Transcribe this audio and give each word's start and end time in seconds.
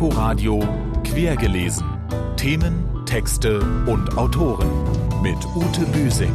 Inforadio 0.00 0.66
Quergelesen. 1.04 1.84
Themen, 2.38 3.04
Texte 3.04 3.60
und 3.86 4.16
Autoren 4.16 4.70
mit 5.20 5.36
Ute 5.54 5.84
Büsing. 5.92 6.32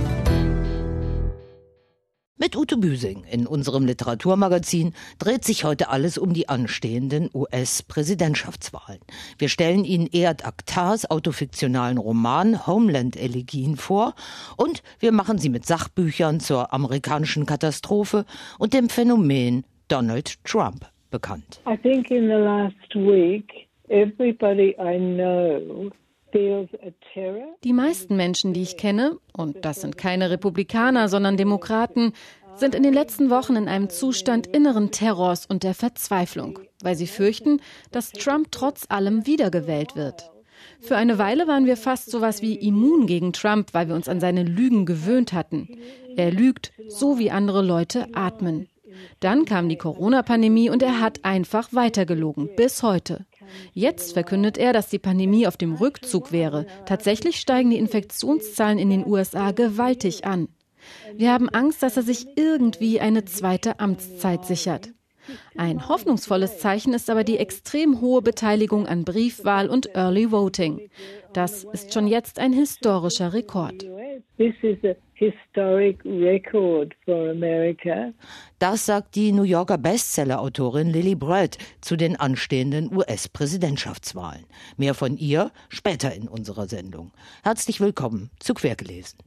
Mit 2.38 2.56
Ute 2.56 2.78
Büsing 2.78 3.24
in 3.24 3.48
unserem 3.48 3.88
Literaturmagazin 3.88 4.94
dreht 5.18 5.44
sich 5.44 5.64
heute 5.64 5.90
alles 5.90 6.20
um 6.20 6.36
die 6.36 6.48
anstehenden 6.48 7.32
US-Präsidentschaftswahlen. 7.34 9.00
Wir 9.40 9.50
stellen 9.50 9.84
Ihnen 9.84 10.06
Erd 10.12 10.46
Aktars 10.46 11.10
autofiktionalen 11.10 11.98
Roman 11.98 12.68
Homeland 12.68 13.16
Elegien 13.16 13.78
vor 13.78 14.14
und 14.58 14.84
wir 15.00 15.12
machen 15.12 15.40
sie 15.40 15.50
mit 15.50 15.66
Sachbüchern 15.66 16.40
zur 16.40 16.72
amerikanischen 16.72 17.48
Katastrophe 17.48 18.26
und 18.60 18.76
dem 18.76 18.90
Phänomen 18.90 19.66
Donald 19.88 20.36
Trump 20.44 20.86
bekannt. 21.16 21.62
I 21.66 21.78
think 21.78 22.12
in 22.12 22.28
the 22.28 22.42
last 22.52 22.96
week 22.96 23.68
everybody 23.88 24.76
I 24.78 24.98
know 24.98 25.92
die 27.64 27.72
meisten 27.72 28.18
Menschen, 28.18 28.54
die 28.54 28.62
ich 28.62 28.76
kenne, 28.76 29.18
und 29.32 29.64
das 29.64 29.80
sind 29.80 29.98
keine 29.98 30.30
Republikaner, 30.30 31.08
sondern 31.08 31.38
Demokraten, 31.38 32.12
sind 32.56 32.76
in 32.76 32.84
den 32.84 32.94
letzten 32.94 33.30
Wochen 33.30 33.56
in 33.56 33.70
einem 33.70 33.90
Zustand 33.90 34.46
inneren 34.48 34.92
Terrors 34.92 35.46
und 35.46 35.64
der 35.64 35.74
Verzweiflung, 35.74 36.60
weil 36.82 36.96
sie 36.96 37.08
fürchten, 37.08 37.62
dass 37.94 38.12
Trump 38.12 38.52
trotz 38.52 38.86
allem 38.90 39.26
wiedergewählt 39.26 39.96
wird. 39.96 40.30
Für 40.82 40.98
eine 40.98 41.18
Weile 41.18 41.48
waren 41.48 41.66
wir 41.66 41.78
fast 41.78 42.12
so 42.12 42.20
was 42.20 42.42
wie 42.42 42.56
immun 42.56 43.08
gegen 43.08 43.32
Trump, 43.32 43.74
weil 43.74 43.88
wir 43.88 43.96
uns 43.96 44.10
an 44.10 44.20
seine 44.20 44.44
Lügen 44.44 44.86
gewöhnt 44.86 45.32
hatten. 45.32 45.80
Er 46.18 46.32
lügt, 46.32 46.74
so 46.90 47.18
wie 47.18 47.32
andere 47.32 47.62
Leute 47.62 48.08
atmen. 48.14 48.68
Dann 49.20 49.46
kam 49.46 49.70
die 49.70 49.78
Corona-Pandemie 49.78 50.70
und 50.70 50.84
er 50.84 51.00
hat 51.02 51.24
einfach 51.24 51.74
weitergelogen, 51.74 52.50
bis 52.56 52.84
heute. 52.84 53.26
Jetzt 53.74 54.14
verkündet 54.14 54.58
er, 54.58 54.74
dass 54.74 54.90
die 54.90 55.00
Pandemie 55.00 55.48
auf 55.48 55.58
dem 55.58 55.76
Rückzug 55.76 56.32
wäre. 56.32 56.66
Tatsächlich 56.86 57.38
steigen 57.38 57.70
die 57.70 57.78
Infektionszahlen 57.78 58.80
in 58.80 58.90
den 58.90 59.06
USA 59.06 59.52
gewaltig 59.52 60.26
an. 60.26 60.48
Wir 61.16 61.32
haben 61.32 61.50
Angst, 61.50 61.82
dass 61.84 61.98
er 61.98 62.04
sich 62.04 62.28
irgendwie 62.36 63.00
eine 63.00 63.26
zweite 63.26 63.80
Amtszeit 63.80 64.46
sichert. 64.46 64.90
Ein 65.58 65.88
hoffnungsvolles 65.88 66.60
Zeichen 66.60 66.94
ist 66.94 67.10
aber 67.10 67.24
die 67.24 67.38
extrem 67.38 68.02
hohe 68.02 68.22
Beteiligung 68.22 68.86
an 68.88 69.06
Briefwahl 69.06 69.70
und 69.70 69.96
Early 69.96 70.32
Voting. 70.32 70.90
Das 71.34 71.64
ist 71.64 71.94
schon 71.94 72.08
jetzt 72.08 72.40
ein 72.40 72.54
historischer 72.54 73.34
Rekord. 73.34 73.86
Das 78.60 78.86
sagt 78.86 79.16
die 79.16 79.32
New 79.32 79.44
Yorker 79.44 79.78
Bestseller-Autorin 79.78 80.90
Lily 80.90 81.16
Brett 81.16 81.58
zu 81.82 81.96
den 81.96 82.18
anstehenden 82.18 82.94
US-Präsidentschaftswahlen. 82.94 84.46
Mehr 84.76 84.94
von 84.94 85.18
ihr 85.18 85.52
später 85.70 86.14
in 86.14 86.28
unserer 86.28 86.68
Sendung. 86.68 87.12
Herzlich 87.44 87.80
willkommen 87.80 88.30
zu 88.40 88.54
Quergelesen. 88.54 89.20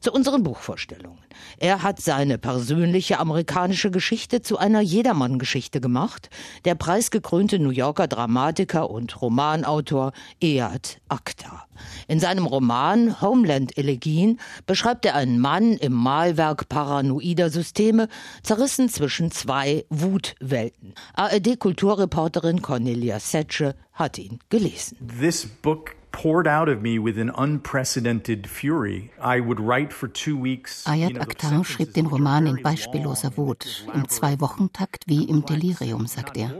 Zu 0.00 0.12
unseren 0.12 0.42
Buchvorstellungen. 0.42 1.18
Er 1.58 1.82
hat 1.82 2.00
seine 2.00 2.38
persönliche 2.38 3.18
amerikanische 3.18 3.90
Geschichte 3.90 4.42
zu 4.42 4.58
einer 4.58 4.80
Jedermann-Geschichte 4.80 5.80
gemacht. 5.80 6.30
Der 6.64 6.74
preisgekrönte 6.74 7.58
New 7.58 7.70
Yorker 7.70 8.06
Dramatiker 8.06 8.90
und 8.90 9.20
Romanautor 9.20 10.12
Ead 10.40 11.00
Akta. 11.08 11.64
In 12.06 12.20
seinem 12.20 12.46
Roman 12.46 13.20
Homeland 13.20 13.76
Elegien 13.76 14.40
beschreibt 14.66 15.04
er 15.04 15.14
einen 15.14 15.38
Mann 15.38 15.74
im 15.74 15.92
Malwerk 15.92 16.68
paranoider 16.68 17.50
Systeme, 17.50 18.08
zerrissen 18.42 18.88
zwischen 18.88 19.30
zwei 19.30 19.84
Wutwelten. 19.90 20.94
ARD-Kulturreporterin 21.14 22.62
Cornelia 22.62 23.20
Setsche 23.20 23.74
hat 23.92 24.18
ihn 24.18 24.38
gelesen. 24.48 24.96
This 25.20 25.46
book 25.46 25.97
poured 26.12 26.46
out 26.46 26.68
of 26.68 26.82
me 26.82 26.98
with 26.98 27.18
an 27.18 27.30
unprecedented 27.30 28.46
fury. 28.46 29.10
I 29.20 29.40
would 29.40 29.60
write 29.60 29.92
for 29.92 30.08
two 30.08 30.36
weeks. 30.36 30.84
Ayat 30.86 31.18
Akhtar 31.18 31.64
schrieb 31.64 31.94
den 31.94 32.06
Roman 32.06 32.46
in 32.46 32.62
beispielloser 32.62 33.36
Wut, 33.36 33.86
im 33.94 34.08
Zwei-Wochen-Takt 34.08 35.04
wie 35.06 35.24
im 35.24 35.44
Delirium, 35.44 36.06
sagt 36.06 36.36
er. 36.36 36.54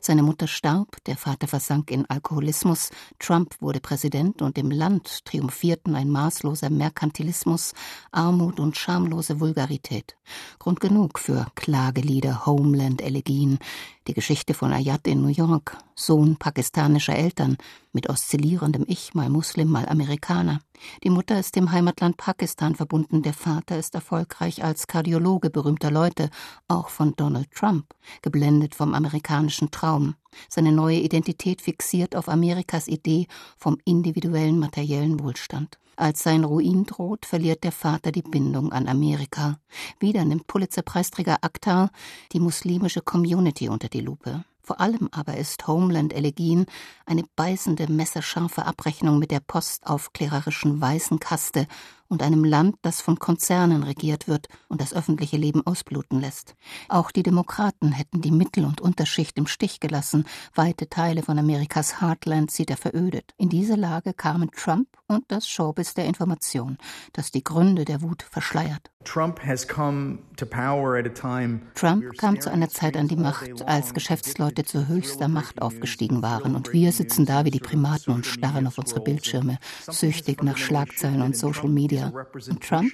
Seine 0.00 0.22
Mutter 0.22 0.46
starb, 0.46 1.02
der 1.04 1.16
Vater 1.16 1.46
versank 1.46 1.90
in 1.90 2.06
Alkoholismus, 2.08 2.90
Trump 3.18 3.54
wurde 3.60 3.80
Präsident 3.80 4.42
und 4.42 4.58
im 4.58 4.70
Land 4.70 5.24
triumphierten 5.24 5.94
ein 5.94 6.10
maßloser 6.10 6.70
Merkantilismus, 6.70 7.74
Armut 8.10 8.60
und 8.60 8.76
schamlose 8.76 9.40
Vulgarität. 9.40 10.16
Grund 10.58 10.80
genug 10.80 11.18
für 11.18 11.46
Klagelieder, 11.54 12.46
Homeland-Elegien, 12.46 13.58
die 14.06 14.14
Geschichte 14.14 14.54
von 14.54 14.72
Ayat 14.72 15.06
in 15.06 15.22
New 15.22 15.28
York, 15.28 15.76
Sohn 15.94 16.36
pakistanischer 16.36 17.14
Eltern, 17.14 17.58
mit 17.92 18.08
oszillierendem 18.08 18.84
Ich, 18.86 19.14
mal 19.14 19.28
Muslim, 19.28 19.68
mal 19.68 19.88
Amerikaner. 19.88 20.60
Die 21.04 21.10
Mutter 21.10 21.38
ist 21.38 21.56
dem 21.56 21.72
Heimatland 21.72 22.16
Pakistan 22.16 22.74
verbunden, 22.74 23.22
der 23.22 23.34
Vater 23.34 23.78
ist 23.78 23.94
erfolgreich 23.94 24.64
als 24.64 24.86
Kardiologe 24.86 25.50
berühmter 25.50 25.90
Leute, 25.90 26.30
auch 26.68 26.88
von 26.88 27.14
Donald 27.16 27.50
Trump, 27.52 27.86
geblendet 28.22 28.74
vom 28.74 28.94
amerikanischen 28.94 29.70
Traum, 29.70 30.14
seine 30.48 30.72
neue 30.72 31.00
Identität 31.00 31.60
fixiert 31.60 32.16
auf 32.16 32.28
Amerikas 32.28 32.88
Idee 32.88 33.26
vom 33.56 33.78
individuellen 33.84 34.58
materiellen 34.58 35.20
Wohlstand. 35.20 35.78
Als 35.96 36.22
sein 36.22 36.44
Ruin 36.44 36.86
droht, 36.86 37.26
verliert 37.26 37.62
der 37.62 37.72
Vater 37.72 38.10
die 38.10 38.22
Bindung 38.22 38.72
an 38.72 38.88
Amerika. 38.88 39.58
Wieder 39.98 40.24
nimmt 40.24 40.46
Pulitzerpreisträger 40.46 41.38
Akhtar 41.42 41.90
die 42.32 42.40
muslimische 42.40 43.02
Community 43.02 43.68
unter 43.68 43.88
die 43.88 44.00
Lupe. 44.00 44.44
Vor 44.70 44.80
allem 44.80 45.08
aber 45.10 45.36
ist 45.36 45.66
Homeland 45.66 46.12
Elegien 46.12 46.64
eine 47.04 47.24
beißende, 47.34 47.90
messerscharfe 47.90 48.66
Abrechnung 48.66 49.18
mit 49.18 49.32
der 49.32 49.40
postaufklärerischen 49.40 50.80
weißen 50.80 51.18
Kaste 51.18 51.66
und 52.10 52.22
einem 52.22 52.44
Land, 52.44 52.76
das 52.82 53.00
von 53.00 53.18
Konzernen 53.18 53.82
regiert 53.82 54.28
wird 54.28 54.48
und 54.68 54.80
das 54.80 54.92
öffentliche 54.92 55.36
Leben 55.36 55.66
ausbluten 55.66 56.20
lässt. 56.20 56.56
Auch 56.88 57.10
die 57.10 57.22
Demokraten 57.22 57.92
hätten 57.92 58.20
die 58.20 58.32
Mittel- 58.32 58.64
und 58.64 58.80
Unterschicht 58.80 59.38
im 59.38 59.46
Stich 59.46 59.80
gelassen. 59.80 60.26
Weite 60.54 60.88
Teile 60.88 61.22
von 61.22 61.38
Amerikas 61.38 62.00
Heartland 62.00 62.50
sieht 62.50 62.70
er 62.70 62.76
verödet. 62.76 63.32
In 63.38 63.48
diese 63.48 63.76
Lage 63.76 64.12
kamen 64.12 64.50
Trump 64.50 64.88
und 65.06 65.24
das 65.28 65.48
Showbiz 65.48 65.94
der 65.94 66.04
Information, 66.04 66.78
das 67.12 67.30
die 67.30 67.44
Gründe 67.44 67.84
der 67.84 68.02
Wut 68.02 68.22
verschleiert. 68.22 68.90
Trump 71.74 72.16
kam 72.18 72.38
zu 72.40 72.50
einer 72.50 72.68
Zeit 72.68 72.96
an 72.96 73.08
die 73.08 73.16
Macht, 73.16 73.66
als 73.66 73.94
Geschäftsleute 73.94 74.64
zu 74.64 74.88
höchster 74.88 75.28
Macht 75.28 75.62
aufgestiegen 75.62 76.22
waren 76.22 76.54
und 76.54 76.72
wir 76.72 76.92
sitzen 76.92 77.24
da 77.24 77.44
wie 77.44 77.50
die 77.50 77.60
Primaten 77.60 78.12
und 78.12 78.26
starren 78.26 78.66
auf 78.66 78.78
unsere 78.78 79.00
Bildschirme, 79.00 79.58
süchtig 79.88 80.42
nach 80.42 80.58
Schlagzeilen 80.58 81.22
und 81.22 81.36
Social 81.36 81.68
Media 81.68 81.99
Bürger. 82.08 82.26
Und 82.50 82.62
Trump 82.62 82.92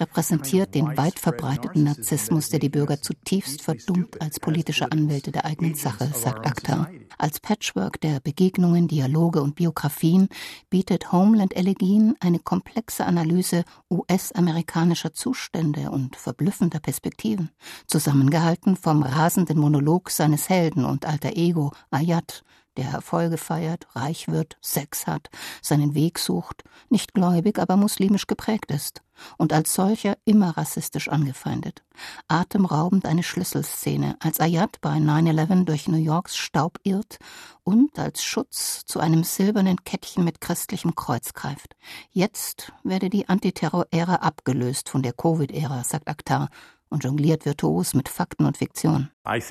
repräsentiert 0.00 0.74
den 0.74 0.96
weit 0.96 1.18
verbreiteten 1.18 1.84
Narzissmus, 1.84 2.48
der 2.48 2.58
die 2.58 2.68
Bürger 2.68 3.00
zutiefst 3.02 3.62
verdummt 3.62 4.20
als 4.20 4.40
politische 4.40 4.90
Anwälte 4.90 5.32
der 5.32 5.44
eigenen 5.44 5.74
Sache, 5.74 6.10
sagt 6.14 6.46
Akhtar. 6.46 6.90
Als 7.18 7.40
Patchwork 7.40 8.00
der 8.00 8.20
Begegnungen, 8.20 8.88
Dialoge 8.88 9.42
und 9.42 9.54
Biografien 9.54 10.28
bietet 10.70 11.12
Homeland 11.12 11.56
Elegien 11.56 12.14
eine 12.20 12.38
komplexe 12.38 13.06
Analyse 13.06 13.64
US-amerikanischer 13.90 15.12
Zustände 15.12 15.90
und 15.90 16.16
verblüffender 16.16 16.80
Perspektiven, 16.80 17.50
zusammengehalten 17.86 18.76
vom 18.76 19.02
rasenden 19.02 19.58
Monolog 19.58 20.10
seines 20.10 20.48
Helden 20.48 20.84
und 20.84 21.06
alter 21.06 21.36
Ego 21.36 21.72
Ayat, 21.90 22.44
der 22.76 22.90
Erfolge 22.90 23.38
feiert, 23.38 23.86
reich 23.94 24.28
wird, 24.28 24.56
Sex 24.60 25.06
hat, 25.06 25.30
seinen 25.62 25.94
Weg 25.94 26.18
sucht, 26.18 26.64
nicht 26.88 27.14
gläubig, 27.14 27.58
aber 27.58 27.76
muslimisch 27.76 28.26
geprägt 28.26 28.70
ist 28.70 29.02
und 29.38 29.52
als 29.52 29.74
solcher 29.74 30.16
immer 30.24 30.56
rassistisch 30.56 31.08
angefeindet. 31.08 31.82
Atemraubend 32.28 33.06
eine 33.06 33.22
Schlüsselszene, 33.22 34.16
als 34.20 34.40
Ayat 34.40 34.80
bei 34.80 34.96
9-11 34.96 35.64
durch 35.64 35.88
New 35.88 35.96
Yorks 35.96 36.36
Staub 36.36 36.78
irrt 36.82 37.18
und 37.64 37.98
als 37.98 38.22
Schutz 38.22 38.84
zu 38.84 39.00
einem 39.00 39.24
silbernen 39.24 39.82
Kettchen 39.84 40.24
mit 40.24 40.40
christlichem 40.40 40.94
Kreuz 40.94 41.32
greift. 41.32 41.76
Jetzt 42.10 42.72
werde 42.84 43.10
die 43.10 43.28
Antiterror-Ära 43.28 44.16
abgelöst 44.16 44.88
von 44.88 45.02
der 45.02 45.12
Covid-Ära, 45.12 45.84
sagt 45.84 46.08
Akhtar 46.08 46.48
und 46.88 47.04
jongliert 47.04 47.44
virtuos 47.44 47.94
mit 47.94 48.08
Fakten 48.08 48.44
und 48.46 48.56
Fiktion. 48.56 49.10
Ein 49.26 49.42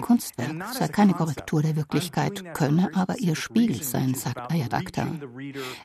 Kunstwerk 0.00 0.72
sei 0.72 0.88
keine 0.88 1.12
Korrektur 1.12 1.60
der 1.62 1.76
Wirklichkeit, 1.76 2.54
könne 2.54 2.90
aber 2.94 3.18
ihr 3.18 3.36
Spiegel 3.36 3.82
sein, 3.82 4.14
sagt 4.14 4.50
Ayat 4.50 4.72
Akhtar. 4.72 5.08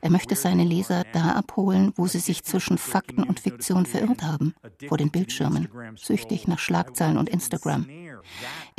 Er 0.01 0.09
möchte 0.09 0.35
seine 0.35 0.63
Leser 0.63 1.03
da 1.11 1.33
abholen, 1.33 1.91
wo 1.95 2.07
sie 2.07 2.19
sich 2.19 2.43
zwischen 2.43 2.77
Fakten 2.77 3.23
und 3.23 3.41
Fiktion 3.41 3.85
verirrt 3.85 4.23
haben, 4.23 4.53
vor 4.87 4.97
den 4.97 5.11
Bildschirmen, 5.11 5.67
süchtig 5.95 6.47
nach 6.47 6.59
Schlagzeilen 6.59 7.17
und 7.17 7.27
Instagram. 7.27 7.87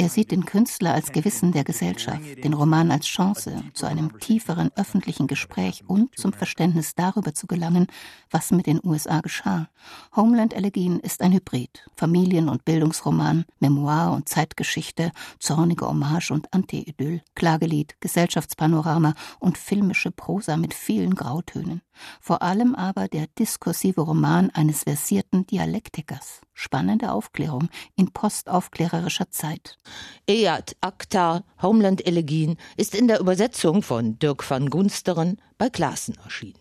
Er 0.01 0.09
sieht 0.09 0.31
den 0.31 0.47
Künstler 0.47 0.95
als 0.95 1.13
Gewissen 1.13 1.53
der 1.53 1.63
Gesellschaft, 1.63 2.43
den 2.43 2.55
Roman 2.55 2.91
als 2.91 3.05
Chance 3.05 3.63
zu 3.75 3.85
einem 3.85 4.19
tieferen 4.19 4.71
öffentlichen 4.75 5.27
Gespräch 5.27 5.85
und 5.87 6.19
zum 6.19 6.33
Verständnis 6.33 6.95
darüber 6.95 7.35
zu 7.35 7.47
gelangen, 7.47 7.87
was 8.31 8.51
mit 8.51 8.67
den 8.67 8.81
USA 8.83 9.21
geschah. 9.21 9.69
Homeland 10.17 10.55
Elegien 10.55 11.01
ist 11.01 11.21
ein 11.21 11.35
Hybrid, 11.35 11.87
Familien- 11.95 12.49
und 12.49 12.65
Bildungsroman, 12.65 13.45
Memoir 13.59 14.13
und 14.13 14.27
Zeitgeschichte, 14.27 15.13
zornige 15.39 15.87
Hommage 15.87 16.31
und 16.31 16.51
Anti-Idyll, 16.51 17.21
Klagelied, 17.35 18.01
Gesellschaftspanorama 18.01 19.13
und 19.39 19.59
filmische 19.59 20.13
Prosa 20.13 20.57
mit 20.57 20.73
vielen 20.73 21.15
Grautönen. 21.15 21.83
Vor 22.21 22.43
allem 22.43 22.75
aber 22.75 23.09
der 23.09 23.27
diskursive 23.39 24.01
Roman 24.01 24.51
eines 24.51 24.85
versierten 24.85 25.47
Dialektikers. 25.47 26.41
Spannende 26.53 27.13
Aufklärung 27.13 27.69
in 27.97 28.13
postaufklärerischer 28.13 29.31
Zeit. 29.31 29.79
Eyad 30.27 30.77
Akhtar, 30.81 31.45
Homeland 31.63 32.07
Elegien, 32.07 32.57
ist 32.77 32.95
in 32.95 33.09
der 33.09 33.21
Übersetzung 33.21 33.83
von 33.83 34.19
Dirk 34.19 34.49
van 34.49 34.71
Gunsteren 34.71 35.41
bei 35.59 35.71
Klassen 35.71 36.17
erschienen. 36.23 36.59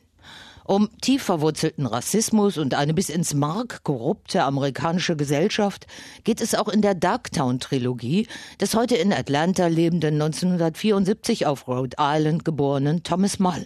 Um 0.69 0.87
tief 1.01 1.23
verwurzelten 1.23 1.87
Rassismus 1.87 2.59
und 2.59 2.75
eine 2.75 2.93
bis 2.93 3.09
ins 3.09 3.33
Mark 3.33 3.83
korrupte 3.83 4.43
amerikanische 4.43 5.15
Gesellschaft 5.15 5.87
geht 6.23 6.41
es 6.41 6.53
auch 6.53 6.67
in 6.67 6.83
der 6.83 6.93
Darktown-Trilogie 6.93 8.27
des 8.61 8.75
heute 8.75 8.95
in 8.95 9.11
Atlanta 9.11 9.65
lebenden 9.65 10.21
1974 10.21 11.47
auf 11.47 11.67
Rhode 11.67 11.97
Island 11.99 12.45
geborenen 12.45 13.01
Thomas 13.01 13.39
Mullen. 13.39 13.65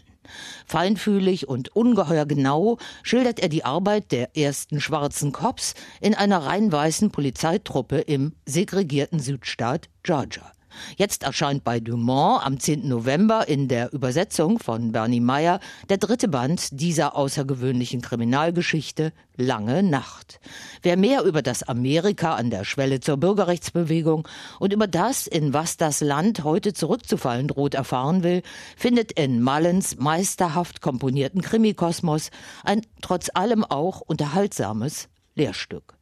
Feinfühlig 0.66 1.48
und 1.48 1.76
ungeheuer 1.76 2.26
genau 2.26 2.78
schildert 3.04 3.40
er 3.40 3.50
die 3.50 3.66
Arbeit 3.66 4.12
der 4.12 4.38
ersten 4.38 4.82
schwarzen 4.82 5.32
Cops 5.32 5.74
in 6.02 6.16
einer 6.16 6.46
rein 6.46 6.72
weißen 6.72 7.12
Polizeitruppe 7.12 8.00
im 8.00 8.34
segregierten 8.46 9.20
Südstaat 9.20 9.90
Georgia. 10.04 10.52
Jetzt 10.98 11.24
erscheint 11.24 11.64
bei 11.64 11.80
Dumont 11.80 12.46
am 12.46 12.60
10. 12.60 12.88
November 12.88 13.48
in 13.48 13.68
der 13.68 13.94
Übersetzung 13.94 14.60
von 14.60 14.92
Bernie 14.92 15.20
Meyer 15.20 15.60
der 15.90 15.98
dritte 15.98 16.28
Band 16.28 16.80
dieser 16.80 17.16
außergewöhnlichen 17.16 18.02
Kriminalgeschichte 18.02 19.14
Lange 19.36 19.82
Nacht. 19.82 20.40
Wer 20.84 20.96
mehr 20.96 21.24
über 21.24 21.42
das 21.42 21.64
Amerika 21.64 22.36
an 22.36 22.52
der 22.52 22.66
Schwelle 22.66 23.00
zur 23.00 23.18
Bürgerrechtsbewegung 23.18 24.28
und 24.60 24.74
über 24.74 24.86
das, 24.86 25.26
in 25.26 25.54
was 25.54 25.78
das 25.78 26.02
Land 26.02 26.44
heute 26.44 26.74
zurückzufallen 26.74 27.48
droht, 27.48 27.74
erfahren 27.74 28.24
will, 28.24 28.44
findet 28.78 29.12
in 29.14 29.42
Mullens 29.42 29.98
meisterhaft 29.98 30.82
komponierten 30.82 31.42
Krimikosmos 31.42 32.30
ein 32.64 32.82
trotz 33.02 33.30
allem 33.34 33.64
auch 33.64 34.02
unterhaltsames 34.02 35.10
Lehrstück. 35.36 35.96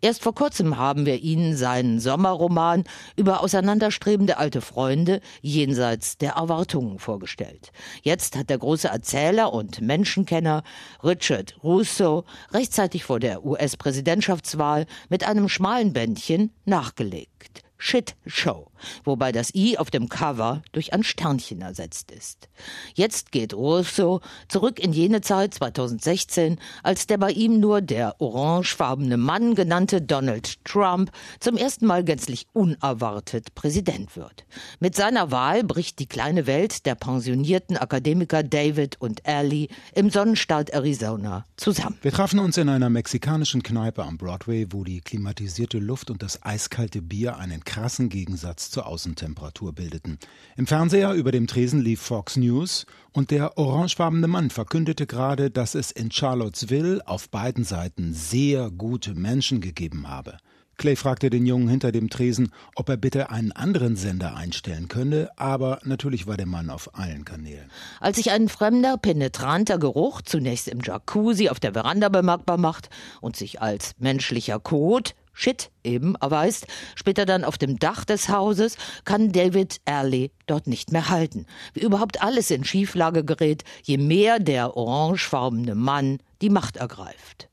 Erst 0.00 0.22
vor 0.22 0.34
kurzem 0.34 0.76
haben 0.76 1.06
wir 1.06 1.20
Ihnen 1.22 1.56
seinen 1.56 2.00
Sommerroman 2.00 2.84
über 3.16 3.42
auseinanderstrebende 3.42 4.38
alte 4.38 4.60
Freunde 4.60 5.20
jenseits 5.42 6.18
der 6.18 6.32
Erwartungen 6.32 6.98
vorgestellt. 6.98 7.72
Jetzt 8.02 8.36
hat 8.36 8.50
der 8.50 8.58
große 8.58 8.88
Erzähler 8.88 9.52
und 9.52 9.80
Menschenkenner 9.80 10.62
Richard 11.02 11.56
Russo 11.62 12.24
rechtzeitig 12.52 13.04
vor 13.04 13.20
der 13.20 13.44
US-Präsidentschaftswahl 13.44 14.86
mit 15.08 15.26
einem 15.26 15.48
schmalen 15.48 15.92
Bändchen 15.92 16.52
nachgelegt. 16.64 17.65
Shit 17.78 18.16
Show, 18.26 18.70
wobei 19.04 19.32
das 19.32 19.54
I 19.54 19.78
auf 19.78 19.90
dem 19.90 20.08
Cover 20.08 20.62
durch 20.72 20.92
ein 20.92 21.02
Sternchen 21.02 21.60
ersetzt 21.60 22.10
ist. 22.10 22.48
Jetzt 22.94 23.32
geht 23.32 23.52
Russo 23.54 24.20
zurück 24.48 24.80
in 24.80 24.92
jene 24.92 25.20
Zeit 25.20 25.54
2016, 25.54 26.58
als 26.82 27.06
der 27.06 27.18
bei 27.18 27.30
ihm 27.30 27.60
nur 27.60 27.82
der 27.82 28.20
orangefarbene 28.20 29.16
Mann 29.16 29.54
genannte 29.54 30.00
Donald 30.00 30.64
Trump 30.64 31.10
zum 31.38 31.56
ersten 31.56 31.86
Mal 31.86 32.02
gänzlich 32.02 32.46
unerwartet 32.52 33.54
Präsident 33.54 34.16
wird. 34.16 34.46
Mit 34.80 34.94
seiner 34.94 35.30
Wahl 35.30 35.62
bricht 35.62 35.98
die 35.98 36.06
kleine 36.06 36.46
Welt 36.46 36.86
der 36.86 36.94
pensionierten 36.94 37.76
Akademiker 37.76 38.42
David 38.42 39.00
und 39.00 39.26
Ellie 39.26 39.68
im 39.94 40.10
Sonnenstaat 40.10 40.70
Arizona 40.70 41.44
zusammen. 41.56 41.98
Wir 42.02 42.12
trafen 42.12 42.38
uns 42.38 42.56
in 42.56 42.68
einer 42.68 42.90
mexikanischen 42.90 43.62
Kneipe 43.62 44.04
am 44.04 44.16
Broadway, 44.16 44.66
wo 44.70 44.84
die 44.84 45.00
klimatisierte 45.00 45.78
Luft 45.78 46.10
und 46.10 46.22
das 46.22 46.42
eiskalte 46.42 47.02
Bier 47.02 47.36
einen 47.36 47.64
krassen 47.66 48.08
Gegensatz 48.08 48.70
zur 48.70 48.86
Außentemperatur 48.86 49.74
bildeten. 49.74 50.18
Im 50.56 50.66
Fernseher 50.66 51.12
über 51.12 51.32
dem 51.32 51.46
Tresen 51.46 51.82
lief 51.82 52.00
Fox 52.00 52.36
News 52.36 52.86
und 53.12 53.30
der 53.30 53.58
orangefarbene 53.58 54.28
Mann 54.28 54.48
verkündete 54.48 55.06
gerade, 55.06 55.50
dass 55.50 55.74
es 55.74 55.90
in 55.90 56.10
Charlottesville 56.10 57.06
auf 57.06 57.28
beiden 57.28 57.64
Seiten 57.64 58.14
sehr 58.14 58.70
gute 58.70 59.14
Menschen 59.14 59.60
gegeben 59.60 60.08
habe. 60.08 60.38
Clay 60.78 60.94
fragte 60.94 61.30
den 61.30 61.46
Jungen 61.46 61.68
hinter 61.68 61.90
dem 61.90 62.10
Tresen, 62.10 62.52
ob 62.74 62.90
er 62.90 62.98
bitte 62.98 63.30
einen 63.30 63.52
anderen 63.52 63.96
Sender 63.96 64.36
einstellen 64.36 64.88
könne, 64.88 65.30
aber 65.36 65.80
natürlich 65.84 66.26
war 66.26 66.36
der 66.36 66.46
Mann 66.46 66.68
auf 66.68 66.98
allen 66.98 67.24
Kanälen. 67.24 67.70
Als 67.98 68.16
sich 68.16 68.30
ein 68.30 68.48
fremder, 68.48 68.98
penetranter 68.98 69.78
Geruch 69.78 70.20
zunächst 70.20 70.68
im 70.68 70.80
Jacuzzi 70.82 71.48
auf 71.48 71.60
der 71.60 71.72
Veranda 71.72 72.10
bemerkbar 72.10 72.58
macht 72.58 72.90
und 73.22 73.36
sich 73.36 73.62
als 73.62 73.92
menschlicher 73.98 74.60
Kot 74.60 75.14
Shit 75.38 75.70
eben 75.84 76.14
erweist, 76.14 76.66
später 76.94 77.26
dann 77.26 77.44
auf 77.44 77.58
dem 77.58 77.78
Dach 77.78 78.06
des 78.06 78.30
Hauses, 78.30 78.78
kann 79.04 79.32
David 79.32 79.82
Early 79.84 80.32
dort 80.46 80.66
nicht 80.66 80.92
mehr 80.92 81.10
halten. 81.10 81.44
Wie 81.74 81.80
überhaupt 81.80 82.22
alles 82.22 82.50
in 82.50 82.64
Schieflage 82.64 83.22
gerät, 83.22 83.62
je 83.82 83.98
mehr 83.98 84.38
der 84.38 84.78
orangefarbene 84.78 85.74
Mann 85.74 86.20
die 86.40 86.48
Macht 86.48 86.78
ergreift. 86.78 87.50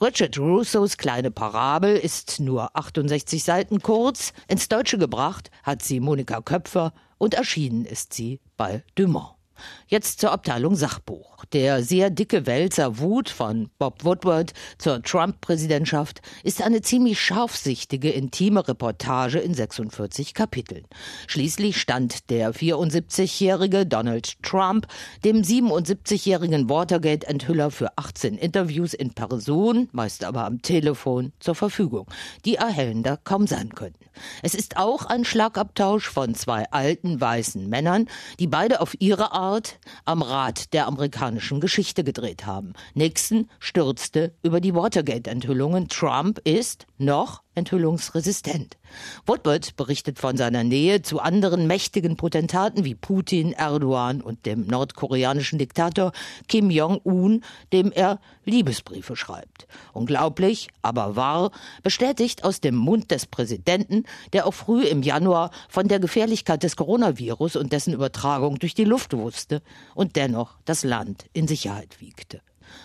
Richard 0.00 0.38
Russos 0.38 0.98
kleine 0.98 1.32
Parabel 1.32 1.96
ist 1.96 2.38
nur 2.38 2.76
68 2.76 3.42
Seiten 3.42 3.82
kurz. 3.82 4.32
Ins 4.46 4.68
Deutsche 4.68 4.96
gebracht 4.96 5.50
hat 5.64 5.82
sie 5.82 5.98
Monika 5.98 6.40
Köpfer 6.42 6.92
und 7.18 7.34
erschienen 7.34 7.84
ist 7.84 8.14
sie 8.14 8.40
bei 8.56 8.84
Dumont. 8.94 9.35
Jetzt 9.88 10.20
zur 10.20 10.32
Abteilung 10.32 10.76
Sachbuch. 10.76 11.44
Der 11.52 11.82
sehr 11.82 12.10
dicke 12.10 12.46
Wälzer 12.46 12.98
Wut 12.98 13.28
von 13.28 13.70
Bob 13.78 14.04
Woodward 14.04 14.52
zur 14.78 15.02
Trump-Präsidentschaft 15.02 16.20
ist 16.42 16.62
eine 16.62 16.82
ziemlich 16.82 17.20
scharfsichtige, 17.20 18.10
intime 18.10 18.66
Reportage 18.66 19.38
in 19.38 19.54
46 19.54 20.34
Kapiteln. 20.34 20.84
Schließlich 21.26 21.80
stand 21.80 22.30
der 22.30 22.54
74-jährige 22.54 23.86
Donald 23.86 24.42
Trump 24.42 24.86
dem 25.24 25.42
77-jährigen 25.42 26.68
Watergate-Enthüller 26.68 27.70
für 27.70 27.96
18 27.96 28.38
Interviews 28.38 28.94
in 28.94 29.14
Person, 29.14 29.88
meist 29.92 30.24
aber 30.24 30.44
am 30.44 30.62
Telefon, 30.62 31.32
zur 31.40 31.54
Verfügung, 31.54 32.06
die 32.44 32.56
erhellender 32.56 33.18
kaum 33.22 33.46
sein 33.46 33.70
könnten. 33.70 34.04
Es 34.42 34.54
ist 34.54 34.76
auch 34.76 35.06
ein 35.06 35.24
Schlagabtausch 35.24 36.08
von 36.08 36.34
zwei 36.34 36.64
alten 36.70 37.20
weißen 37.20 37.68
Männern, 37.68 38.08
die 38.38 38.46
beide 38.46 38.80
auf 38.80 38.94
ihre 38.98 39.32
Art 39.32 39.45
Art 39.46 39.78
am 40.04 40.22
Rad 40.22 40.72
der 40.72 40.88
amerikanischen 40.88 41.60
Geschichte 41.60 42.02
gedreht 42.02 42.46
haben. 42.46 42.72
Nixon 42.94 43.48
stürzte 43.60 44.34
über 44.42 44.60
die 44.60 44.74
Watergate-Enthüllungen. 44.74 45.86
Trump 45.88 46.40
ist 46.42 46.86
noch 46.98 47.42
enthüllungsresistent. 47.56 48.76
Woodward 49.26 49.76
berichtet 49.76 50.18
von 50.18 50.36
seiner 50.36 50.62
Nähe 50.62 51.02
zu 51.02 51.18
anderen 51.18 51.66
mächtigen 51.66 52.16
Potentaten 52.16 52.84
wie 52.84 52.94
Putin, 52.94 53.52
Erdogan 53.52 54.20
und 54.20 54.46
dem 54.46 54.66
nordkoreanischen 54.66 55.58
Diktator 55.58 56.12
Kim 56.48 56.70
Jong-un, 56.70 57.42
dem 57.72 57.90
er 57.90 58.20
Liebesbriefe 58.44 59.16
schreibt. 59.16 59.66
Unglaublich, 59.92 60.68
aber 60.82 61.16
wahr, 61.16 61.50
bestätigt 61.82 62.44
aus 62.44 62.60
dem 62.60 62.76
Mund 62.76 63.10
des 63.10 63.26
Präsidenten, 63.26 64.04
der 64.32 64.46
auch 64.46 64.54
früh 64.54 64.84
im 64.84 65.02
Januar 65.02 65.50
von 65.68 65.88
der 65.88 65.98
Gefährlichkeit 65.98 66.62
des 66.62 66.76
Coronavirus 66.76 67.56
und 67.56 67.72
dessen 67.72 67.94
Übertragung 67.94 68.58
durch 68.58 68.74
die 68.74 68.84
Luft 68.84 69.14
wusste 69.14 69.62
und 69.94 70.16
dennoch 70.16 70.56
das 70.64 70.84
Land 70.84 71.26
in 71.32 71.48
Sicherheit 71.48 72.00
wiegte. 72.00 72.40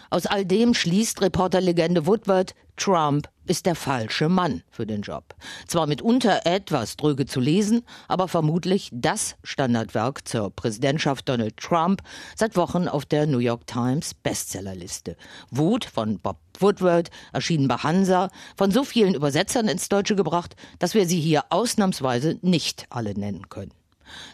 Aus 0.10 0.26
all 0.26 0.46
dem 0.46 0.74
schließt 0.74 1.22
Reporterlegende 1.22 2.06
Woodward, 2.06 2.54
Trump 2.78 3.30
ist 3.46 3.66
der 3.66 3.76
falsche 3.76 4.30
Mann 4.30 4.64
für 4.72 4.86
den 4.86 5.02
Job. 5.02 5.36
Zwar 5.68 5.88
mitunter 5.88 6.46
etwas 6.46 6.96
dröge 6.96 7.26
zu 7.26 7.40
lesen, 7.40 7.84
aber 8.08 8.28
vermutlich 8.28 8.90
das 8.92 9.36
Standardwerk 9.44 10.28
zur 10.28 10.50
Präsidentschaft 10.50 11.28
Donald 11.28 11.58
Trump 11.58 12.02
seit 12.36 12.56
Wochen 12.56 12.88
auf 12.88 13.06
der 13.06 13.28
New 13.28 13.40
York 13.40 13.68
Times 13.68 14.14
Bestsellerliste. 14.14 15.18
Wut 15.50 15.86
von 15.86 16.20
Bob 16.20 16.38
Woodward, 16.60 17.10
erschienen 17.34 17.68
bei 17.68 17.76
Hansa, 17.76 18.30
von 18.56 18.72
so 18.72 18.84
vielen 18.84 19.16
Übersetzern 19.16 19.68
ins 19.68 19.90
Deutsche 19.90 20.16
gebracht, 20.16 20.56
dass 20.80 20.94
wir 20.94 21.06
sie 21.06 21.20
hier 21.20 21.46
ausnahmsweise 21.50 22.40
nicht 22.42 22.86
alle 22.90 23.14
nennen 23.14 23.50
können 23.50 23.74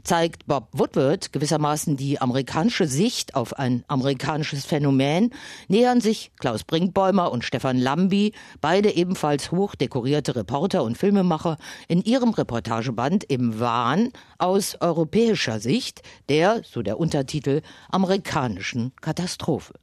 zeigt 0.04 0.48
Bob 0.48 0.70
Woodward 0.72 1.34
gewissermaßen 1.34 1.98
die 1.98 2.20
amerikanische 2.20 2.88
Sicht 2.88 3.36
auf 3.36 3.58
ein 3.58 3.84
amerikanisches 3.88 4.66
Phänomen, 4.66 5.32
nähern 5.68 6.02
sich 6.02 6.32
Klaus 6.40 6.64
Brinkbäumer 6.64 7.32
und 7.32 7.44
Stefan 7.44 7.78
Lambi, 7.78 8.34
beide 8.62 8.92
ebenfalls 8.92 9.52
hochdekorierte 9.52 10.36
Reporter 10.36 10.84
und 10.84 10.98
Filmemacher, 10.98 11.58
in 11.88 12.02
ihrem 12.04 12.30
Reportageband 12.30 13.24
im 13.26 13.60
Wahn 13.60 14.12
aus 14.38 14.78
europäischer 14.80 15.60
Sicht 15.60 16.02
der, 16.30 16.62
so 16.64 16.82
der 16.82 17.00
Untertitel, 17.00 17.62
amerikanischen 17.90 18.94
Katastrophe. 19.02 19.74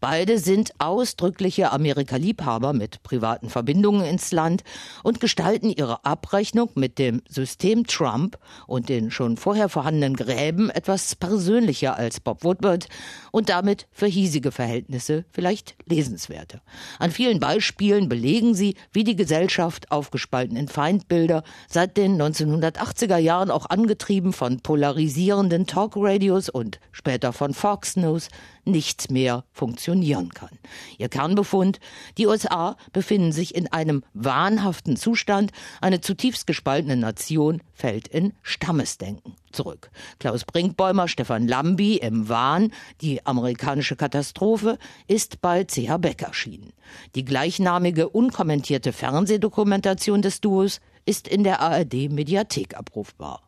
Beide 0.00 0.38
sind 0.38 0.72
ausdrückliche 0.78 1.72
Amerika-Liebhaber 1.72 2.72
mit 2.72 3.02
privaten 3.02 3.50
Verbindungen 3.50 4.04
ins 4.04 4.32
Land 4.32 4.62
und 5.02 5.20
gestalten 5.20 5.70
ihre 5.70 6.04
Abrechnung 6.04 6.70
mit 6.74 6.98
dem 6.98 7.22
System 7.28 7.86
Trump 7.86 8.38
und 8.66 8.88
den 8.88 9.10
schon 9.10 9.36
vorher 9.36 9.68
vorhandenen 9.68 10.16
Gräben 10.16 10.70
etwas 10.70 11.16
persönlicher 11.16 11.96
als 11.96 12.20
Bob 12.20 12.44
Woodward 12.44 12.88
und 13.30 13.48
damit 13.48 13.86
für 13.92 14.06
hiesige 14.06 14.52
Verhältnisse 14.52 15.24
vielleicht 15.30 15.74
lesenswerter. 15.86 16.62
An 16.98 17.10
vielen 17.10 17.40
Beispielen 17.40 18.08
belegen 18.08 18.54
sie, 18.54 18.76
wie 18.92 19.04
die 19.04 19.16
Gesellschaft 19.16 19.90
aufgespalten 19.90 20.56
in 20.56 20.68
Feindbilder 20.68 21.42
seit 21.68 21.96
den 21.96 22.20
1980er 22.20 23.18
Jahren 23.18 23.50
auch 23.50 23.66
angetrieben 23.66 24.32
von 24.32 24.60
polarisierenden 24.60 25.66
Talkradios 25.66 26.48
und 26.48 26.80
später 26.92 27.32
von 27.32 27.54
Fox 27.54 27.96
News 27.96 28.28
nichts 28.64 29.10
mehr 29.10 29.44
funktionieren 29.52 30.30
kann. 30.30 30.58
Ihr 30.98 31.08
Kernbefund, 31.08 31.80
die 32.18 32.26
USA 32.26 32.76
befinden 32.92 33.32
sich 33.32 33.54
in 33.54 33.66
einem 33.72 34.04
wahnhaften 34.14 34.96
Zustand, 34.96 35.52
eine 35.80 36.00
zutiefst 36.00 36.46
gespaltene 36.46 36.96
Nation 36.96 37.62
fällt 37.72 38.08
in 38.08 38.32
Stammesdenken 38.42 39.34
zurück. 39.52 39.90
Klaus 40.18 40.44
Brinkbäumer, 40.44 41.08
Stefan 41.08 41.46
Lambi 41.46 41.96
im 41.96 42.28
Wahn, 42.28 42.72
die 43.00 43.24
amerikanische 43.26 43.96
Katastrophe, 43.96 44.78
ist 45.08 45.40
bei 45.40 45.64
CH 45.64 45.98
Beck 45.98 46.22
erschienen. 46.22 46.72
Die 47.14 47.24
gleichnamige 47.24 48.08
unkommentierte 48.08 48.92
Fernsehdokumentation 48.92 50.22
des 50.22 50.40
Duos 50.40 50.80
ist 51.04 51.28
in 51.28 51.44
der 51.44 51.60
ARD 51.60 52.10
Mediathek 52.10 52.76
abrufbar. 52.76 53.42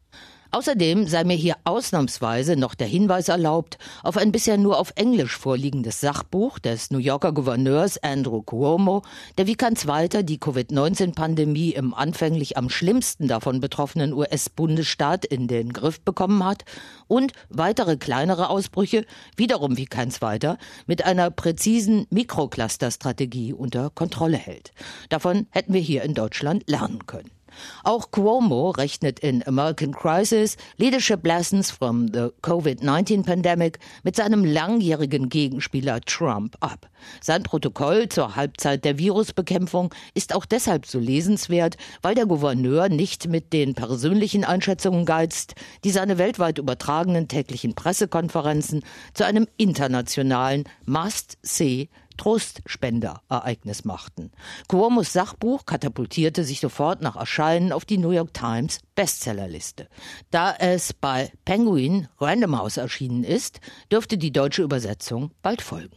Außerdem 0.54 1.08
sei 1.08 1.24
mir 1.24 1.34
hier 1.34 1.56
ausnahmsweise 1.64 2.54
noch 2.54 2.76
der 2.76 2.86
Hinweis 2.86 3.28
erlaubt 3.28 3.76
auf 4.04 4.16
ein 4.16 4.30
bisher 4.30 4.56
nur 4.56 4.78
auf 4.78 4.92
Englisch 4.94 5.36
vorliegendes 5.36 6.00
Sachbuch 6.00 6.60
des 6.60 6.92
New 6.92 6.98
Yorker 6.98 7.32
Gouverneurs 7.32 8.00
Andrew 8.00 8.40
Cuomo, 8.40 9.02
der 9.36 9.48
wie 9.48 9.56
kein 9.56 9.74
zweiter 9.74 10.22
die 10.22 10.38
Covid-19-Pandemie 10.38 11.70
im 11.70 11.92
anfänglich 11.92 12.56
am 12.56 12.70
schlimmsten 12.70 13.26
davon 13.26 13.58
betroffenen 13.58 14.12
US-Bundesstaat 14.12 15.24
in 15.24 15.48
den 15.48 15.72
Griff 15.72 16.00
bekommen 16.00 16.44
hat 16.44 16.64
und 17.08 17.32
weitere 17.48 17.96
kleinere 17.96 18.48
Ausbrüche 18.48 19.06
wiederum 19.36 19.76
wie 19.76 19.86
kein 19.86 20.12
zweiter 20.12 20.56
mit 20.86 21.04
einer 21.04 21.32
präzisen 21.32 22.06
Mikrocluster-Strategie 22.10 23.52
unter 23.54 23.90
Kontrolle 23.90 24.36
hält. 24.36 24.70
Davon 25.08 25.48
hätten 25.50 25.72
wir 25.72 25.80
hier 25.80 26.04
in 26.04 26.14
Deutschland 26.14 26.62
lernen 26.70 27.06
können. 27.06 27.33
Auch 27.82 28.10
Cuomo 28.10 28.70
rechnet 28.70 29.20
in 29.20 29.46
American 29.46 29.92
Crisis 29.92 30.56
Leadership 30.76 31.26
Lessons 31.26 31.70
from 31.70 32.08
the 32.08 32.28
COVID-19 32.42 33.24
Pandemic 33.24 33.78
mit 34.02 34.16
seinem 34.16 34.44
langjährigen 34.44 35.28
Gegenspieler 35.28 36.00
Trump 36.00 36.56
ab. 36.60 36.88
Sein 37.20 37.42
Protokoll 37.42 38.08
zur 38.08 38.36
Halbzeit 38.36 38.84
der 38.84 38.98
Virusbekämpfung 38.98 39.94
ist 40.14 40.34
auch 40.34 40.46
deshalb 40.46 40.86
so 40.86 40.98
lesenswert, 40.98 41.76
weil 42.02 42.14
der 42.14 42.26
Gouverneur 42.26 42.88
nicht 42.88 43.28
mit 43.28 43.52
den 43.52 43.74
persönlichen 43.74 44.44
Einschätzungen 44.44 45.04
geizt, 45.04 45.54
die 45.84 45.90
seine 45.90 46.18
weltweit 46.18 46.58
übertragenen 46.58 47.28
täglichen 47.28 47.74
Pressekonferenzen 47.74 48.82
zu 49.12 49.24
einem 49.24 49.46
internationalen 49.56 50.64
Must-See 50.86 51.88
Trostspenderereignis 52.16 53.84
machten. 53.84 54.30
Cuomos 54.68 55.12
Sachbuch 55.12 55.66
katapultierte 55.66 56.44
sich 56.44 56.60
sofort 56.60 57.02
nach 57.02 57.16
Erscheinen 57.16 57.72
auf 57.72 57.84
die 57.84 57.98
New 57.98 58.10
York 58.10 58.34
Times 58.34 58.80
Bestsellerliste. 58.94 59.88
Da 60.30 60.54
es 60.58 60.92
bei 60.92 61.32
Penguin 61.44 62.08
Random 62.18 62.58
House 62.58 62.76
erschienen 62.76 63.24
ist, 63.24 63.60
dürfte 63.90 64.18
die 64.18 64.32
deutsche 64.32 64.62
Übersetzung 64.62 65.32
bald 65.42 65.62
folgen. 65.62 65.96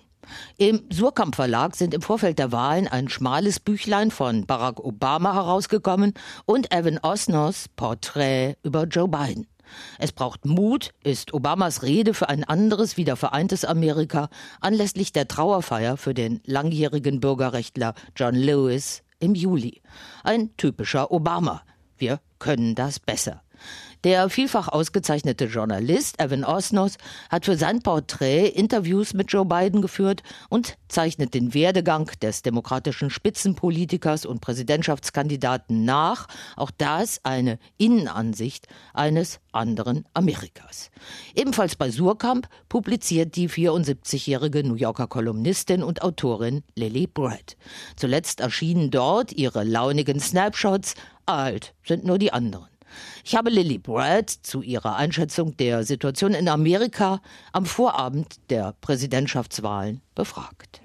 Im 0.57 0.83
Surkamp 0.91 1.35
Verlag 1.35 1.75
sind 1.75 1.93
im 1.93 2.01
Vorfeld 2.01 2.39
der 2.39 2.51
Wahlen 2.51 2.87
ein 2.87 3.09
schmales 3.09 3.59
Büchlein 3.59 4.11
von 4.11 4.45
Barack 4.45 4.79
Obama 4.79 5.33
herausgekommen 5.33 6.13
und 6.45 6.73
Evan 6.73 6.99
Osners 7.01 7.69
Porträt 7.75 8.55
über 8.63 8.83
Joe 8.83 9.07
Biden. 9.07 9.47
Es 9.99 10.11
braucht 10.11 10.45
Mut, 10.45 10.91
ist 11.03 11.33
Obamas 11.33 11.83
Rede 11.83 12.13
für 12.13 12.29
ein 12.29 12.43
anderes, 12.43 12.97
wieder 12.97 13.15
vereintes 13.15 13.65
Amerika 13.65 14.29
anlässlich 14.61 15.11
der 15.11 15.27
Trauerfeier 15.27 15.97
für 15.97 16.13
den 16.13 16.41
langjährigen 16.45 17.19
Bürgerrechtler 17.19 17.93
John 18.15 18.35
Lewis 18.35 19.03
im 19.19 19.35
Juli. 19.35 19.81
Ein 20.23 20.55
typischer 20.57 21.11
Obama. 21.11 21.63
Wir 21.97 22.19
können 22.39 22.75
das 22.75 22.99
besser. 22.99 23.41
Der 24.03 24.29
vielfach 24.29 24.67
ausgezeichnete 24.67 25.45
Journalist 25.45 26.21
Evan 26.21 26.43
Osnos 26.43 26.97
hat 27.29 27.45
für 27.45 27.57
sein 27.57 27.81
Porträt 27.81 28.47
Interviews 28.47 29.13
mit 29.13 29.31
Joe 29.31 29.45
Biden 29.45 29.81
geführt 29.81 30.21
und 30.49 30.77
zeichnet 30.87 31.33
den 31.33 31.53
Werdegang 31.55 32.11
des 32.21 32.43
demokratischen 32.43 33.09
Spitzenpolitikers 33.09 34.25
und 34.25 34.39
Präsidentschaftskandidaten 34.39 35.83
nach. 35.83 36.27
Auch 36.55 36.69
das 36.69 37.21
eine 37.23 37.57
Innenansicht 37.77 38.67
eines 38.93 39.39
anderen 39.51 40.05
Amerikas. 40.13 40.91
Ebenfalls 41.33 41.75
bei 41.75 41.89
Surkamp 41.89 42.47
publiziert 42.69 43.35
die 43.35 43.49
74-jährige 43.49 44.63
New 44.63 44.75
Yorker 44.75 45.07
Kolumnistin 45.07 45.81
und 45.81 46.03
Autorin 46.03 46.63
Lily 46.75 47.07
Brett. 47.07 47.57
Zuletzt 47.95 48.41
erschienen 48.41 48.91
dort 48.91 49.33
ihre 49.33 49.63
launigen 49.63 50.19
Snapshots. 50.19 50.93
Alt 51.25 51.73
sind 51.83 52.05
nur 52.05 52.19
die 52.19 52.31
anderen. 52.31 52.76
Ich 53.23 53.35
habe 53.35 53.49
Lily 53.49 53.77
Brad 53.77 54.29
zu 54.29 54.61
ihrer 54.61 54.95
Einschätzung 54.95 55.55
der 55.57 55.83
Situation 55.83 56.33
in 56.33 56.47
Amerika 56.47 57.21
am 57.53 57.65
Vorabend 57.65 58.37
der 58.49 58.73
Präsidentschaftswahlen 58.81 60.01
befragt. 60.15 60.81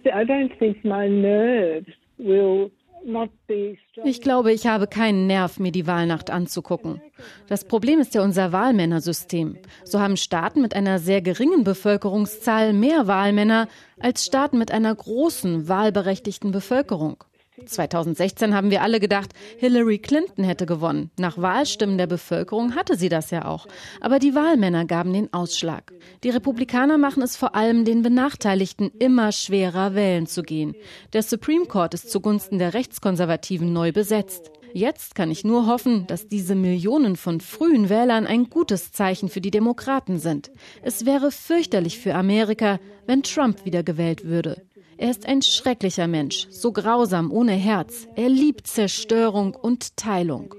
Ich 4.05 4.21
glaube, 4.21 4.53
ich 4.53 4.67
habe 4.67 4.87
keinen 4.87 5.27
Nerv, 5.27 5.59
mir 5.59 5.73
die 5.73 5.87
Wahlnacht 5.87 6.31
anzugucken. 6.31 7.01
Das 7.49 7.65
Problem 7.65 7.99
ist 7.99 8.15
ja 8.15 8.23
unser 8.23 8.53
Wahlmännersystem. 8.53 9.59
So 9.85 10.01
haben 10.01 10.17
Staaten 10.17 10.63
mit 10.63 10.75
einer 10.75 10.99
sehr 10.99 11.21
geringen 11.21 11.65
Bevölkerungszahl 11.65 12.73
mehr 12.73 13.07
Wahlmänner 13.07 13.69
als 13.99 14.25
Staaten 14.25 14.59
mit 14.59 14.71
einer 14.71 14.95
großen 14.95 15.69
wahlberechtigten 15.69 16.53
Bevölkerung. 16.53 17.25
2016 17.67 18.55
haben 18.55 18.71
wir 18.71 18.83
alle 18.83 18.99
gedacht, 18.99 19.33
Hillary 19.59 19.99
Clinton 19.99 20.43
hätte 20.43 20.65
gewonnen. 20.65 21.11
Nach 21.19 21.37
Wahlstimmen 21.37 21.99
der 21.99 22.07
Bevölkerung 22.07 22.75
hatte 22.75 22.97
sie 22.97 23.11
das 23.11 23.31
ja 23.31 23.45
auch. 23.45 23.67
Aber 24.01 24.19
die 24.19 24.35
Wahlmänner 24.35 24.87
gaben 24.87 25.13
den 25.13 25.33
Ausschlag. 25.35 25.93
Die 26.25 26.31
Republikaner 26.31 26.97
machen 26.97 27.23
es 27.23 27.37
vor 27.37 27.55
allem 27.55 27.85
den 27.85 28.03
Benachteiligten 28.03 28.91
immer 28.99 29.33
schwerer, 29.33 29.95
wählen 29.95 30.27
zu 30.27 30.43
gehen. 30.43 30.75
Der 31.13 31.23
Supreme 31.23 31.67
Court 31.67 31.93
ist 31.93 32.11
zugunsten 32.11 32.59
der 32.59 32.73
Rechtskonservativen 32.73 33.73
neu 33.73 33.93
besetzt. 33.93 34.51
Jetzt 34.75 35.15
kann 35.15 35.31
ich 35.31 35.45
nur 35.45 35.67
hoffen, 35.67 36.07
dass 36.07 36.29
diese 36.29 36.55
Millionen 36.55 37.17
von 37.17 37.43
frühen 37.43 37.91
Wählern 37.91 38.27
ein 38.27 38.49
gutes 38.49 38.93
Zeichen 38.93 39.29
für 39.29 39.43
die 39.43 39.51
Demokraten 39.51 40.19
sind. 40.19 40.51
Es 40.81 41.05
wäre 41.05 41.31
fürchterlich 41.31 41.99
für 41.99 42.15
Amerika, 42.15 42.81
wenn 43.07 43.23
Trump 43.23 43.67
wiedergewählt 43.67 44.25
würde. 44.25 44.63
Er 45.03 45.11
ist 45.11 45.27
ein 45.27 45.43
schrecklicher 45.43 46.07
Mensch, 46.07 46.47
so 46.49 46.71
grausam, 46.71 47.33
ohne 47.33 47.55
Herz. 47.55 48.07
Er 48.15 48.29
liebt 48.29 48.69
Zerstörung 48.69 49.57
und 49.57 49.97
Teilung. 49.97 50.55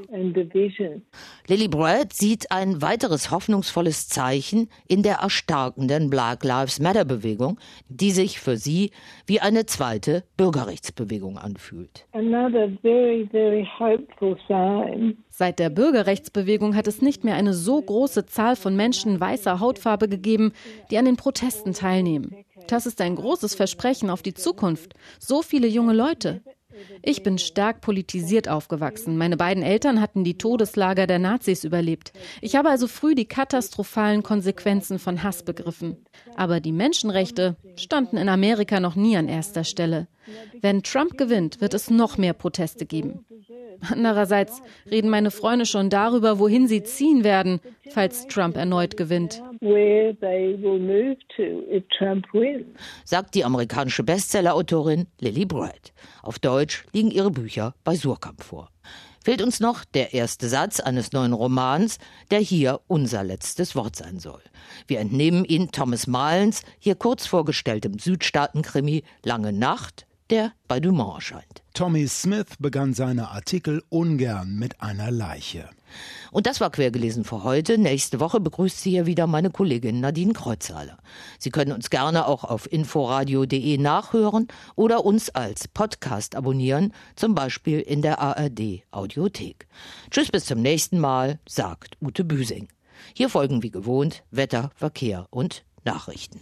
Lily 1.47 1.67
Brett 1.69 2.11
sieht 2.11 2.51
ein 2.51 2.81
weiteres 2.81 3.31
hoffnungsvolles 3.31 4.09
Zeichen 4.09 4.69
in 4.85 5.01
der 5.01 5.19
erstarkenden 5.19 6.09
Black 6.09 6.43
Lives 6.43 6.81
Matter 6.81 7.05
Bewegung, 7.05 7.57
die 7.87 8.11
sich 8.11 8.41
für 8.41 8.57
sie 8.57 8.91
wie 9.25 9.39
eine 9.39 9.65
zweite 9.65 10.25
Bürgerrechtsbewegung 10.35 11.37
anfühlt. 11.37 12.05
Very, 12.11 13.29
very 13.31 13.65
Seit 15.29 15.57
der 15.57 15.69
Bürgerrechtsbewegung 15.69 16.75
hat 16.75 16.87
es 16.87 17.01
nicht 17.01 17.23
mehr 17.23 17.35
eine 17.35 17.53
so 17.53 17.81
große 17.81 18.25
Zahl 18.25 18.57
von 18.57 18.75
Menschen 18.75 19.21
weißer 19.21 19.61
Hautfarbe 19.61 20.09
gegeben, 20.09 20.51
die 20.91 20.97
an 20.97 21.05
den 21.05 21.15
Protesten 21.15 21.71
teilnehmen. 21.71 22.35
Das 22.67 22.85
ist 22.85 23.01
ein 23.01 23.15
großes 23.15 23.55
Versprechen 23.55 24.09
auf 24.09 24.21
die 24.21 24.33
Zukunft. 24.33 24.93
So 25.19 25.41
viele 25.41 25.67
junge 25.67 25.93
Leute. 25.93 26.41
Ich 27.01 27.23
bin 27.23 27.37
stark 27.37 27.81
politisiert 27.81 28.49
aufgewachsen. 28.49 29.17
Meine 29.17 29.37
beiden 29.37 29.63
Eltern 29.63 30.01
hatten 30.01 30.23
die 30.23 30.37
Todeslager 30.37 31.07
der 31.07 31.19
Nazis 31.19 31.63
überlebt. 31.63 32.13
Ich 32.41 32.55
habe 32.55 32.69
also 32.69 32.87
früh 32.87 33.15
die 33.15 33.27
katastrophalen 33.27 34.23
Konsequenzen 34.23 34.99
von 34.99 35.23
Hass 35.23 35.43
begriffen. 35.43 35.97
Aber 36.35 36.59
die 36.59 36.71
Menschenrechte 36.71 37.57
standen 37.75 38.17
in 38.17 38.29
Amerika 38.29 38.79
noch 38.79 38.95
nie 38.95 39.17
an 39.17 39.27
erster 39.27 39.63
Stelle. 39.63 40.07
Wenn 40.61 40.83
Trump 40.83 41.17
gewinnt, 41.17 41.61
wird 41.61 41.73
es 41.73 41.89
noch 41.89 42.17
mehr 42.17 42.33
Proteste 42.33 42.85
geben. 42.85 43.25
Andererseits 43.91 44.61
reden 44.89 45.09
meine 45.09 45.31
Freunde 45.31 45.65
schon 45.65 45.89
darüber, 45.89 46.39
wohin 46.39 46.67
sie 46.67 46.83
ziehen 46.83 47.23
werden, 47.23 47.59
falls 47.89 48.27
Trump 48.27 48.55
erneut 48.55 48.97
gewinnt. 48.97 49.41
Sagt 53.05 53.35
die 53.35 53.45
amerikanische 53.45 54.03
Bestsellerautorin 54.03 55.07
Lily 55.19 55.45
Bright. 55.45 55.93
Auf 56.21 56.39
Deutsch 56.39 56.85
liegen 56.93 57.11
ihre 57.11 57.31
Bücher 57.31 57.75
bei 57.83 57.95
Surkamp 57.95 58.43
vor. 58.43 58.69
Fehlt 59.23 59.41
uns 59.41 59.61
noch 59.61 59.85
der 59.85 60.13
erste 60.13 60.49
Satz 60.49 60.81
eines 60.81 61.13
neuen 61.13 61.31
Romans, 61.31 61.97
der 62.29 62.39
hier 62.39 62.81
unser 62.87 63.23
letztes 63.23 63.73
Wort 63.73 63.95
sein 63.95 64.19
soll. 64.19 64.41
Wir 64.85 64.99
entnehmen 64.99 65.45
ihn 65.45 65.71
Thomas 65.71 66.07
Malens, 66.07 66.63
hier 66.77 66.95
kurz 66.95 67.25
vorgestelltem 67.25 67.99
Südstaatenkrimi 67.99 69.03
Lange 69.23 69.53
Nacht, 69.53 70.05
der 70.29 70.53
bei 70.67 70.79
Dumont 70.79 71.15
erscheint. 71.15 71.63
Tommy 71.73 72.07
Smith 72.07 72.57
begann 72.59 72.93
seine 72.93 73.29
Artikel 73.29 73.83
ungern 73.89 74.55
mit 74.55 74.81
einer 74.81 75.11
Leiche. 75.11 75.69
Und 76.31 76.47
das 76.47 76.59
war 76.61 76.71
quergelesen 76.71 77.23
für 77.23 77.43
heute. 77.43 77.77
Nächste 77.77 78.19
Woche 78.19 78.39
begrüßt 78.39 78.79
Sie 78.79 78.91
hier 78.91 79.05
wieder 79.05 79.27
meine 79.27 79.49
Kollegin 79.49 79.99
Nadine 79.99 80.33
Kreuzhaler. 80.33 80.97
Sie 81.39 81.49
können 81.49 81.71
uns 81.71 81.89
gerne 81.89 82.27
auch 82.27 82.43
auf 82.43 82.71
inforadio.de 82.71 83.77
nachhören 83.77 84.47
oder 84.75 85.05
uns 85.05 85.29
als 85.29 85.67
Podcast 85.67 86.35
abonnieren, 86.35 86.93
zum 87.15 87.35
Beispiel 87.35 87.79
in 87.79 88.01
der 88.01 88.19
ARD 88.19 88.83
Audiothek. 88.91 89.67
Tschüss 90.09 90.31
bis 90.31 90.45
zum 90.45 90.61
nächsten 90.61 90.99
Mal, 90.99 91.39
sagt 91.47 91.97
Ute 92.01 92.23
Büsing. 92.23 92.67
Hier 93.13 93.29
folgen 93.29 93.63
wie 93.63 93.71
gewohnt 93.71 94.23
Wetter, 94.31 94.71
Verkehr 94.75 95.27
und 95.29 95.65
Nachrichten. 95.83 96.41